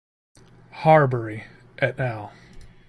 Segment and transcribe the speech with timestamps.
[0.71, 1.45] Harbury
[1.77, 2.33] "et al.